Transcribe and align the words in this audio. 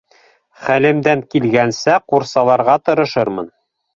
Хәлемдән 0.67 1.21
килгәнсе 1.33 1.99
ҡурсаларға 2.13 2.79
тырышырмын. 2.89 3.53